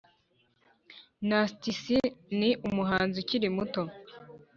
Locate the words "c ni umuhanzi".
1.81-3.15